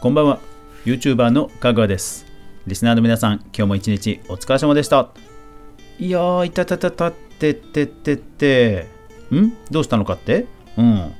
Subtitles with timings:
[0.00, 0.38] こんばんは。
[0.84, 2.24] YouTuber のかぐわです。
[2.68, 5.08] リスナーの皆さん今日も一日お疲れ様でした。
[5.98, 8.86] いやーいたたたたってってってって。
[9.32, 9.56] ん？
[9.72, 10.46] どうしたのかって？
[10.76, 11.12] うん。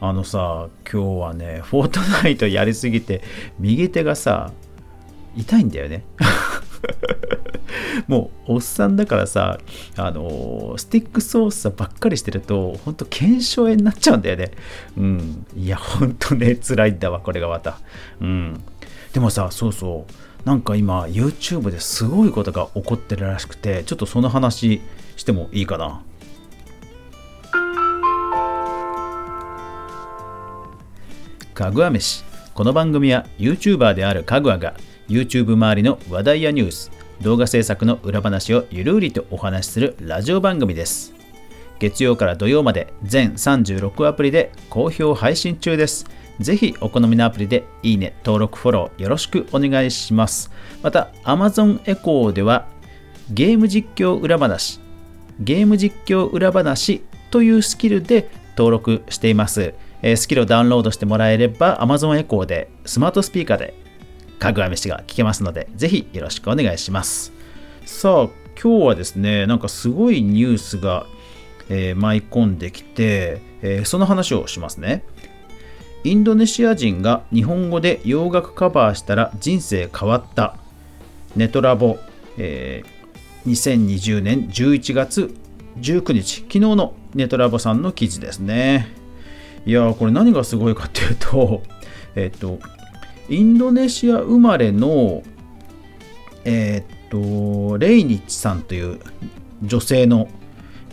[0.00, 3.22] あのさ今日はねフォートナイトやりすぎて
[3.60, 4.50] 右手がさ
[5.36, 6.02] 痛いんだよね。
[8.08, 9.58] もうおっさんだからさ
[9.96, 14.50] あのスティック操作ばっかりしてるとほんと腱鞘炎になっちゃうんだよね。
[14.96, 15.46] うん。
[15.56, 17.78] いやほんとね辛いんだわこれがまた。
[18.20, 18.60] うん。
[19.12, 20.12] でもさそうそう。
[20.48, 24.80] なんか今 YouTube ですごいことが起こってるらしくてちょっとその話
[25.16, 26.02] してもいいかな。
[31.54, 32.24] かぐわ飯。
[32.56, 34.74] この番組は YouTuber であるかぐわが
[35.08, 36.90] YouTube 周りの話題やニュース
[37.22, 41.14] 動画制作の裏話をゆるりとお話しするラジオ番組です。
[41.78, 46.06] 月曜から土曜まで全36アプリで好評配信中です。
[46.40, 50.50] ぜひお好みのアプリでいいね、登録、フォローよろしくお願いします。
[50.82, 52.66] また Amazon エコーでは
[53.30, 54.80] ゲーム実況裏話
[55.40, 59.74] ゲーム実況裏話というスキルで登録しています。
[60.16, 63.85] スキルをダウンロードしてもらえれば Amazon エコーでスマートスピーカーで
[64.38, 67.32] かぐわ飯が聞けますので、ぜひよろしくお願いします。
[67.84, 68.28] さあ、
[68.60, 71.06] 今日はですね、なんかすごいニュースが、
[71.68, 75.04] えー、舞い込んできて、えー、その話をしますね。
[76.04, 80.56] インドネシア人が日本語で洋楽カバーしたら人生変わった。
[81.34, 81.98] ネトラボ、
[82.38, 85.34] えー、2020年11月
[85.80, 88.88] 19日、昨日のネトラボさんの記事ですね。
[89.66, 91.62] いやー、これ何がすごいかっていうと、
[92.14, 92.58] えっ、と、
[93.28, 95.22] インドネシア生まれの、
[96.44, 99.00] えー、っと、レイニッチさんという
[99.62, 100.28] 女性の、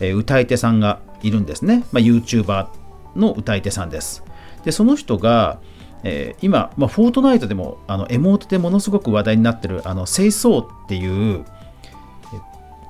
[0.00, 1.84] え、歌い手さんがいるんですね。
[1.92, 2.68] まあ、YouTuber
[3.16, 4.24] の歌い手さんです。
[4.64, 5.60] で、その人が、
[6.02, 11.44] えー、今、まあ、フォートナイトでもあのエモートでものすごく話題になってる、あの、セイソーっていう、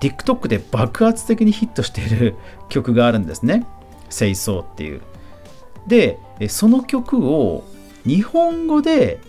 [0.01, 2.37] TikTok で爆発的にヒットしている
[2.69, 3.67] 曲があるんですね。
[4.11, 5.03] セイソーっていう。
[5.87, 6.19] で、
[6.49, 7.65] その曲を
[8.05, 9.21] 日本語で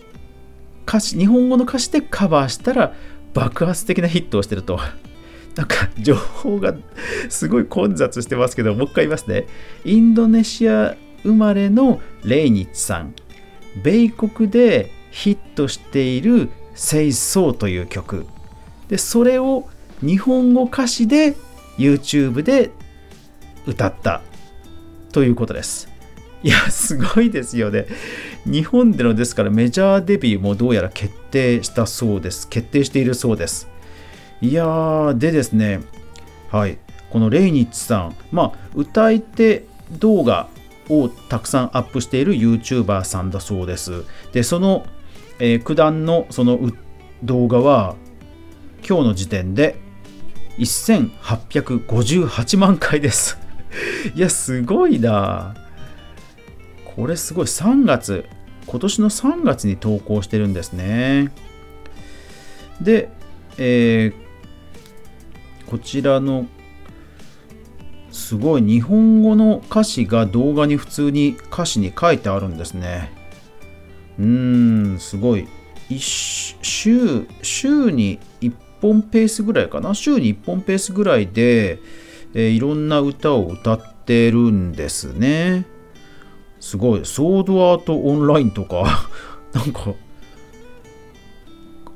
[0.86, 2.94] 歌詞日本語の歌詞でカバーしたら
[3.34, 4.78] 爆発的なヒットをしてると。
[5.56, 6.74] なんか情報が
[7.30, 9.46] すごい混雑してますけどもう一回言いますね。
[9.84, 13.14] インドネシア生まれのレイニッチさん。
[13.82, 18.26] 米国でヒットしている「セイソー」という曲。
[18.88, 19.68] でそれを
[20.00, 21.34] 日本語歌詞で
[21.78, 22.70] YouTube で
[23.66, 24.22] 歌った
[25.12, 25.95] ということです。
[26.42, 27.86] いやすごいですよね
[28.46, 32.48] 日本でのですからメジャーデビューもどうやら決定したそうです。
[32.48, 33.68] 決定しているそうです。
[34.40, 35.80] いやー、でですね、
[36.52, 36.78] はい、
[37.10, 40.48] このレイニッチさん、まあ、歌い手動画
[40.88, 44.04] をたくさんアップしている YouTuber さんだそうです。
[44.32, 44.86] で、その、
[45.40, 46.70] えー、九段のその
[47.24, 47.96] 動画は、
[48.88, 49.74] 今日の時点で
[50.58, 53.36] 1858万回です。
[54.14, 55.65] いや、すごいな。
[56.96, 57.46] これすごい。
[57.46, 58.24] 3月、
[58.66, 61.30] 今年の3月に投稿してるんですね。
[62.80, 63.10] で、
[63.58, 66.46] えー、こちらの
[68.10, 73.12] すごい日本語の歌詞が動画に普通に歌詞に書いてあるんですね。
[74.18, 75.46] うーん、すごい。
[75.98, 79.94] 週、週に1本ペースぐらいかな？
[79.94, 81.78] 週に1本ペースぐらいで、
[82.34, 85.66] えー、いろんな歌を歌ってるんですね。
[86.60, 87.04] すごい。
[87.04, 89.08] ソードアートオンラインとか
[89.52, 89.94] なんか、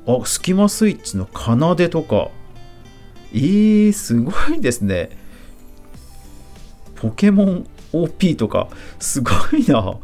[0.07, 2.29] あ、スキマスイッチの奏でとか、
[3.33, 5.09] えー、すごいですね。
[6.95, 8.69] ポケモン OP とか、
[8.99, 9.97] すごいな。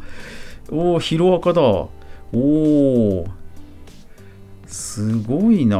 [0.70, 1.62] おお、ヒロアカだ。
[1.62, 1.88] お
[2.32, 3.26] お、
[4.66, 5.78] すごいな。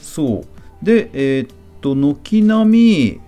[0.00, 0.84] そう。
[0.84, 1.48] で、えー、っ
[1.80, 3.20] と、軒並み、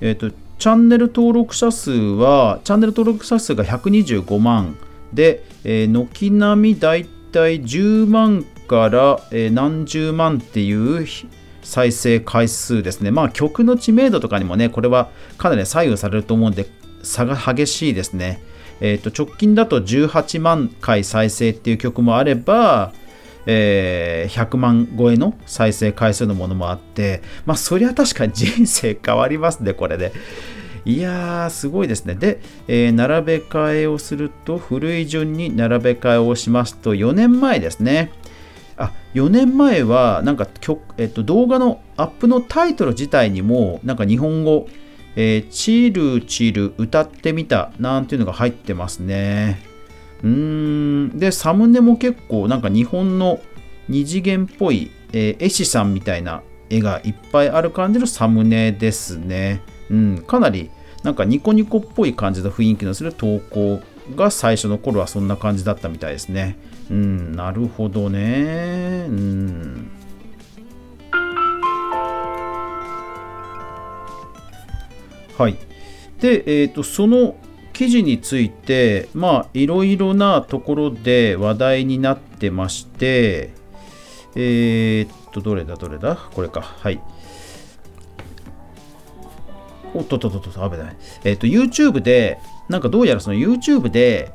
[0.00, 4.76] えー、っと、チャンネル登録者数は、チャンネル登録者数が125万
[5.12, 11.06] で、えー、軒並みだいたい10万から、えー、何十万っていう
[11.62, 13.10] 再生回数ですね。
[13.10, 16.66] まあ曲の知名度とかにもね、これはかなり左右されると思うんで、
[17.02, 18.40] 差が激しいですね。
[18.80, 22.92] えっ、ー、と、直近だと18万回再生っていう曲もあれば、
[23.46, 30.12] えー、100万超えの再生回数のものもあって、まあ、そりゃ確かに人生変わりますね、これで。
[30.84, 32.14] いやー、すごいですね。
[32.14, 38.12] で、えー、並べ替えをすると、古い順に並べ替えをしますと、4年前ですね。
[38.76, 44.68] あ、4年前は、なんか曲、えっと、動画のアップのタイトル自体にも、なんか日本語、
[45.16, 49.73] えー、チルチル歌ってみたなんていうのが入ってますね。
[50.22, 50.28] うー
[51.14, 53.40] んでサムネも結構なんか日本の
[53.88, 59.62] 二次元っぽい、えー、絵師さんみたいな絵がいっぱいある感じのサムネですね。
[59.90, 60.70] うん、かなり
[61.02, 63.80] なんかニコニコっぽい感じの雰囲気のする投稿
[64.16, 66.56] が最初の頃はそんな感じだったみたいですね。
[66.90, 69.06] うん、なるほどね。
[69.08, 69.90] うん。
[75.36, 75.56] はい。
[76.20, 77.36] で、えーと、その
[77.74, 83.52] 記事について、まあ、いろいろなところで話題になってまして、
[84.34, 86.16] えー、っと、どれだ、どれだ？
[86.16, 86.62] これか。
[86.62, 87.00] はい。
[89.92, 90.96] おっとっとっとっと、危ない。
[91.24, 92.38] えー、っと、YouTube で、
[92.68, 94.32] なんかどうやらその YouTube で、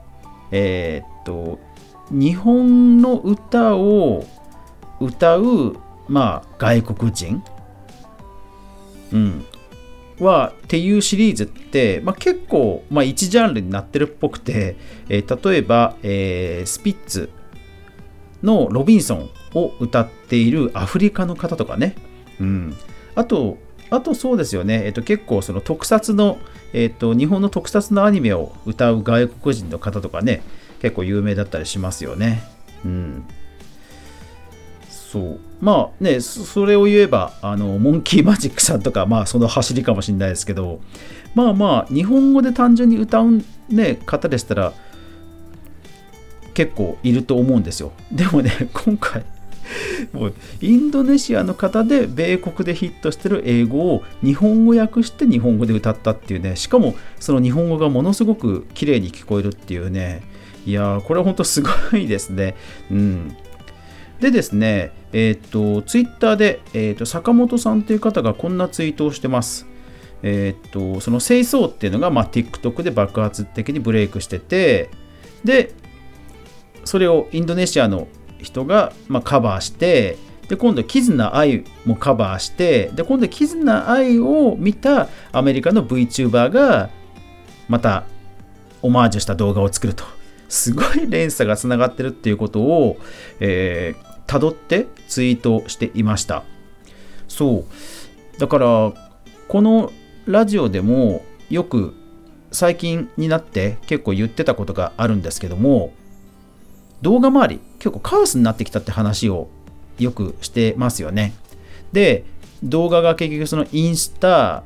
[0.52, 1.60] えー、っと、
[2.12, 4.26] 日本の歌を
[5.00, 5.78] 歌う、
[6.08, 7.42] まあ、外国人、
[9.12, 9.46] うん、
[10.20, 14.76] はっていうシリーズって、まあ、結構、まあ、一ジャンルになってるっぽくて、
[15.08, 17.30] えー、例えば、えー、スピッツ
[18.44, 21.96] のロビンソンを歌っているアフリカの方とかね、
[22.40, 22.76] うん、
[23.16, 23.58] あと
[23.90, 26.38] あとそうですよね、えー、と結構その特撮の、
[26.74, 30.42] えー、と日本の特撮のアニメを歌う外国人の方とかね。
[30.80, 32.44] 結構有名だったりしますよね。
[32.84, 33.26] うん。
[35.12, 35.40] そう。
[35.60, 40.82] まあねそれを言えばあのモンキーマジックさんとかまあその走りかもしれないですけど
[41.34, 44.74] まあまあ日本語で単純に歌う、ね、方でしたら
[46.54, 47.92] 結構いると思うんですよ。
[48.12, 49.26] でもね 今回
[50.14, 60.22] もうインドネシアの方で米国でヒットしてる英語を日本語訳して日本語で歌ったっていうねしかもその日本語がものすごく綺麗に聞こえるっていうね
[60.66, 62.56] いやーこれは本当すごいですね。
[62.92, 63.36] うん。
[64.20, 69.68] でですね、えっ、と、ツイッターで、えっ、と、坂本さんという方がこんなツイートをしてます。
[70.22, 74.90] えっ、と、その清掃っていうのが、まあ、TikTok で爆発的にブレイクしてて、
[75.44, 75.74] で、
[76.86, 78.08] それをインドネシアの
[78.40, 80.18] 人が、まあ、カバーして、
[80.48, 86.90] で、今度、キズナアイもカバーして、で、今度、キズナアイを見たアメリカの VTuber が、
[87.68, 88.06] また、
[88.82, 90.04] オマージュした動画を作ると。
[90.50, 92.98] すごい連鎖がつながってるっていうことを、
[93.40, 96.44] えー、辿ってツイートしていました。
[97.28, 97.66] そ
[98.38, 98.40] う。
[98.40, 98.94] だから
[99.48, 99.92] この
[100.28, 101.96] ラジオでもよく
[102.52, 105.94] 最近になって結構言ってたことがあるんですけども
[107.02, 109.50] 動画周り結構カオスになってきたって話を
[109.98, 111.34] よくしてますよね。
[111.92, 112.24] で
[112.62, 114.64] 動画が結局そのインスタ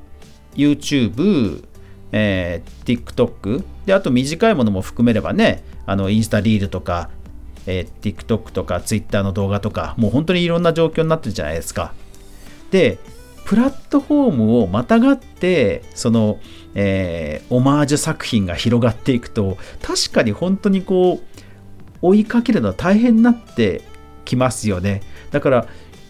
[0.56, 1.63] YouTube
[2.16, 7.09] えー、TikTok であと短いものも含めればねあのインスタリールとか
[7.65, 11.94] えー、TikTok とか Twitter の動画とか、もう本当にいろんな状況になってるじゃないですか。
[12.71, 12.98] で、
[13.45, 16.39] プラットフォームをまたがって、その、
[16.75, 21.44] えー、オマージュ作品が広がっていくと、確かに本当にこう、
[22.01, 23.81] 追いかけるのは大変になって
[24.25, 25.01] きますよね。
[25.31, 25.68] だから、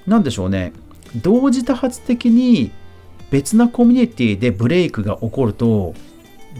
[0.08, 0.74] なんでしょうね。
[1.22, 2.72] 同時多発的に
[3.30, 5.94] 別なコミュニティでブレイクが起こると、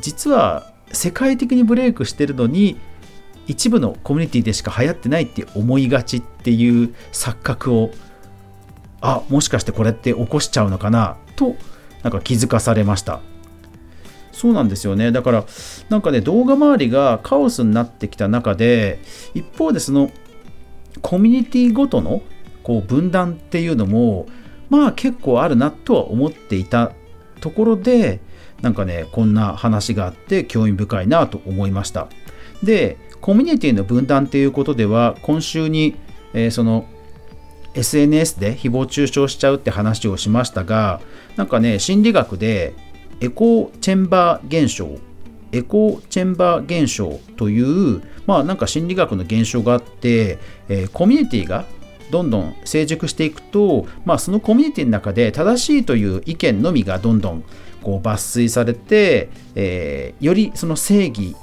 [0.02, 2.78] 実は世界的にブレイクしてるのに
[3.48, 7.92] 一部のコミュニティでしか流行ってないって思いがちっていう錯覚を
[9.02, 11.56] あもしかしてこれって起こしちゃうのかなと
[12.04, 13.22] なんか気づかされました。
[14.32, 15.12] そうなんですよね。
[15.12, 15.46] だから
[15.90, 19.00] なんかね動画周りがカオスになってきた中で
[19.34, 20.12] 一方でその
[21.02, 22.22] コミュニティごとの
[22.64, 24.26] こう分断っていうのも
[24.70, 26.94] まあ結構あるなとは思っていた
[27.42, 28.22] ところで
[28.62, 32.08] なんかねこんな話があって興味深いなと思いました。
[32.64, 35.96] でコミュニティの分断ということでは今週に、
[36.34, 36.86] えー、その
[37.74, 41.00] SNS で誹謗中傷しちゃうって話をしましたが
[41.38, 42.74] なんかね心理学で
[43.22, 44.90] エコーチェンバー現象
[45.54, 50.38] エコーチェンバー現象というまあなんか心理学の現象があって、
[50.68, 51.64] えー、コミュニティが
[52.12, 57.46] どんどん成熟していくと、まあ、そのコミュニティの中で正しいという意見のみがどんどん
[57.82, 61.38] こう抜粋されて、えー、よりその正義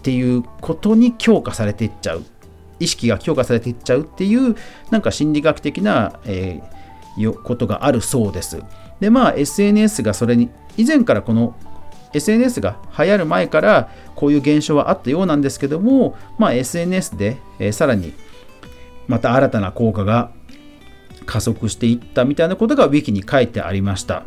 [0.00, 2.24] っていうことに強化されていっちゃう
[2.78, 4.56] 意識が強化されていっちゃうっていう
[4.90, 8.62] なんか心理学的な、えー、ことがあるそうです。
[8.98, 11.54] でまあ SNS がそれに以前からこの
[12.14, 18.14] SNS が流行る前からこういう現象はあったようなんですけども、まあ、SNS で、えー、さらに
[19.06, 20.32] また新たな効果が
[21.26, 24.24] 加速していったみたいなことが Wiki に書いてありました。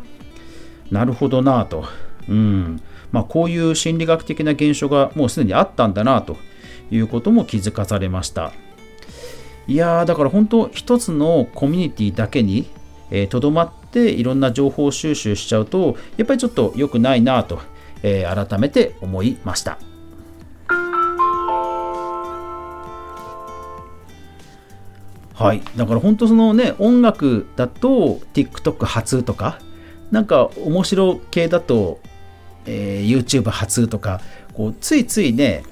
[0.90, 1.84] なるほどなぁと。
[2.28, 2.80] うん。
[3.12, 6.36] まあ、こういう心理学的な現象がもうすでにあったんだなと
[6.90, 8.52] いうことも気づかされました。
[9.66, 12.64] いやーだから本当一つのコミュニティだけに
[13.30, 17.60] とど、えー、まっていろんな情報収集しちゃうとやっぱりちょっと良くないなと、
[18.02, 19.78] えー、改めて思いました。
[25.34, 25.62] はい。
[25.76, 29.58] だから本当そのね音楽だと TikTok 初とか
[30.10, 32.00] なんか面白系だと
[32.66, 34.20] えー、YouTube 初とか
[34.54, 35.62] こうついついね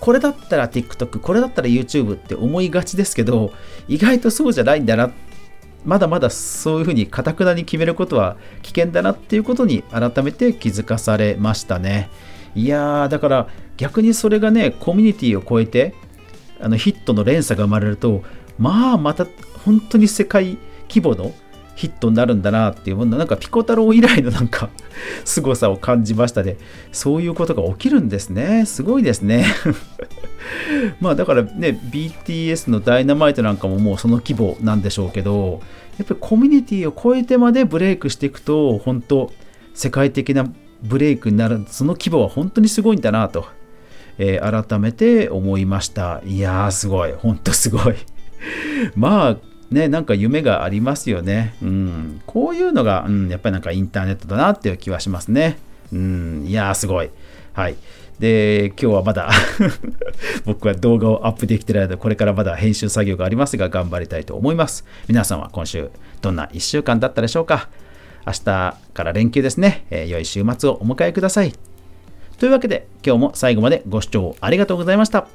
[0.00, 3.52] これだったら TikTok これだったら YouTube って思いがちですけど
[3.86, 5.12] 意外とそうじゃないんだな。
[5.84, 12.08] まだまだそういうふうにかたくなに決めることは危険だなっていうことに改めて気づかされましたね。
[12.54, 15.94] いやーだから逆にそれがねコミュニティを超えて
[16.60, 18.22] あのヒットの連鎖が生まれると
[18.58, 19.26] まあまた
[19.64, 20.58] 本当に世界
[20.88, 21.32] 規模の
[21.74, 24.68] ヒットになるんだなっていうものなんかピコ太郎以来のなんか
[25.24, 26.56] 凄さを感じましたね。
[26.92, 28.64] そういうことが起きるんですね。
[28.66, 29.46] すごいですね。
[31.00, 35.60] まあだからね BTS のダイナマイトなんかももうその規模なんでしょうけど
[35.98, 39.32] やっぱりコミュニティを超えてまでブレイクしていくと本当
[39.74, 40.46] 世界的な
[40.82, 43.46] ブレイクになるその規模は本当にすごいんだなと、
[44.18, 46.20] えー、改めて思いました。
[46.26, 47.12] いやーすごい。
[47.12, 47.94] 本当すごい。
[48.96, 51.54] まあね、なんか夢がありますよね。
[51.62, 55.58] うん、こういうのが、うん、やっぱりなんかインターネットだなっていう気はしますね。
[55.92, 57.10] うん、いやーすごい。
[57.52, 57.76] はい。
[58.18, 59.30] で、今日はまだ
[60.46, 64.84] 僕は動画をアップできてないので、これからまだ編集作業がありますが、頑張りたいと思います。
[65.08, 67.68] 皆さんは今週、どんな1週間だったでしょうか
[68.26, 69.86] 明日から連休ですね。
[69.90, 71.52] えー、良い週末をお迎えください。
[72.38, 75.26] というわけで、今日も最後までご視聴ありがとうございました。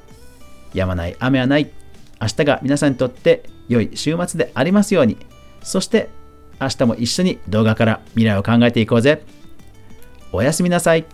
[0.74, 1.70] やまない雨はない。
[2.20, 5.16] 明日が皆さんにとって良い週末でありますように。
[5.62, 6.08] そして
[6.60, 9.22] 明日も一緒に動画から未来を考えていこうぜ。
[10.32, 11.04] おやすみなさい。